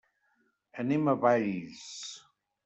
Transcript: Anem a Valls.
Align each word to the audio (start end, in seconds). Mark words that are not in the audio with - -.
Anem 0.83 1.11
a 1.13 1.15
Valls. 1.27 1.85